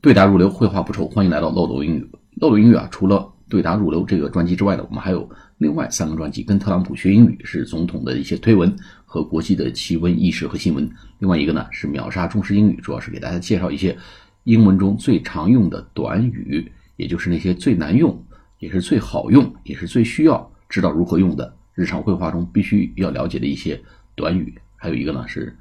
[0.00, 1.08] 对答如流，绘画不愁。
[1.08, 2.08] 欢迎来到漏斗英语。
[2.36, 6.40] 漏斗英语啊，除了对答如流这个专辑之外呢，我们还有另外三个专辑。
[6.44, 8.72] 跟特朗普学英语是总统的一些推文
[9.04, 10.88] 和国际的奇闻异事和新闻。
[11.18, 13.98] 另外一个呢是秒杀中式英语，主要是给大家介绍一些
[14.44, 18.24] 英文中最常用的短语，也就是那些最难用，
[18.60, 23.80] 也是最好用，也是最需要知道如何用的日常绘画中必须要了解的一些
[24.14, 24.56] 短语。
[24.76, 25.52] 还有一个呢是。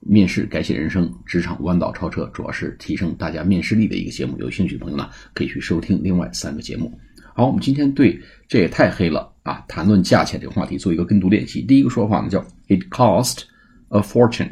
[0.00, 4.38] 面试改写人生，职场弯道超车，主要是提升大家面试力的一个节目。
[4.38, 6.98] 有兴趣的朋友呢，可以去收听另外三个节目。
[7.34, 11.62] 好，我们今天对这也太黑了啊，谈论价钱这个话题做一个跟读练习。
[11.62, 13.42] 第一个说法呢叫 "It cost
[13.88, 14.50] a fortune"，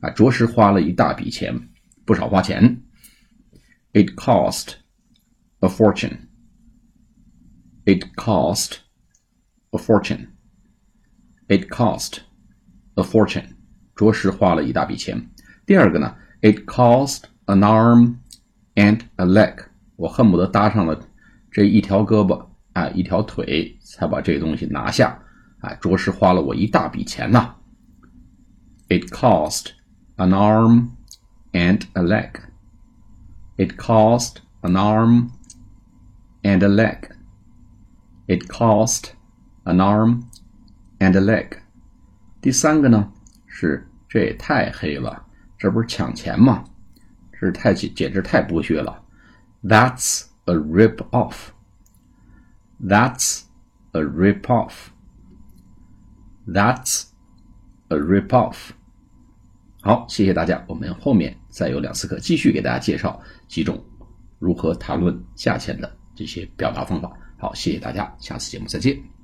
[0.00, 1.68] 啊，着实花了一大笔钱，
[2.04, 2.82] 不少花钱。
[3.92, 4.74] It cost
[5.60, 6.18] a fortune.
[7.84, 8.76] It cost
[9.70, 10.28] a fortune.
[11.48, 12.18] It cost
[12.94, 13.57] a fortune.
[13.97, 15.29] 着实花了一大笔钱。
[15.65, 18.15] 第二个呢，It cost an arm
[18.75, 19.65] and a leg。
[19.95, 20.99] 我恨不得搭上了
[21.51, 25.19] 这一条胳膊啊，一条腿，才把这个东西拿下。
[25.61, 27.55] 啊，着实花了我一大笔钱呐。
[28.89, 29.67] It cost
[30.17, 30.89] an arm
[31.53, 32.31] and a leg.
[33.55, 35.29] It cost an arm
[36.41, 37.11] and a leg.
[38.27, 39.11] It cost
[39.63, 40.23] an arm
[40.99, 41.59] and a leg.
[42.41, 43.13] 第三个呢
[43.47, 43.86] 是。
[44.08, 45.26] 这也太黑了，
[45.58, 46.64] 这不是抢钱吗？
[47.32, 49.02] 这是太简简直太剥削了。
[49.62, 51.50] That's a rip off.
[52.80, 53.42] That's
[53.92, 54.88] a rip off.
[56.46, 57.04] That's
[57.88, 58.70] a rip off.
[59.82, 60.64] 好，谢谢大家。
[60.66, 63.84] 我们后面再有两次课，继续给大家介绍几种
[64.38, 67.12] 如何谈论价钱的这些表达方法。
[67.38, 69.17] 好，谢谢大家，下次节目再见。